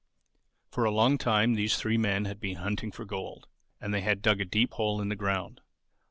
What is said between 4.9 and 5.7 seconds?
in the ground.